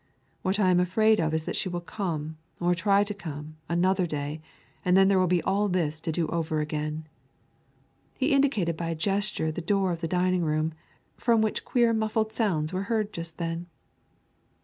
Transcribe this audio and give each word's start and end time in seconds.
"What 0.41 0.59
I 0.59 0.71
am 0.71 0.79
afraid 0.79 1.19
of 1.19 1.31
is 1.31 1.43
that 1.43 1.55
she 1.55 1.69
will 1.69 1.79
come, 1.79 2.39
or 2.59 2.73
try 2.73 3.03
to 3.03 3.13
come, 3.13 3.57
another 3.69 4.07
day, 4.07 4.41
and 4.83 4.97
then 4.97 5.09
there 5.09 5.19
will 5.19 5.27
be 5.27 5.43
all 5.43 5.69
this 5.69 6.01
to 6.01 6.11
do 6.11 6.25
over 6.29 6.59
again." 6.59 7.05
He 8.15 8.33
indicated 8.33 8.75
by 8.75 8.89
a 8.89 8.95
gesture 8.95 9.51
the 9.51 9.61
door 9.61 9.91
of 9.91 10.01
the 10.01 10.07
dining 10.07 10.41
room, 10.41 10.73
from 11.17 11.39
which 11.43 11.63
queer 11.65 11.93
muffled 11.93 12.33
sounds 12.33 12.73
were 12.73 12.81
heard 12.89 13.13
just 13.13 13.37
then. 13.37 13.67